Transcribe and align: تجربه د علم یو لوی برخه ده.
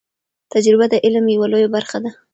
تجربه 0.53 0.85
د 0.89 0.93
علم 1.05 1.25
یو 1.35 1.43
لوی 1.51 1.67
برخه 1.75 1.97
ده. 2.03 2.11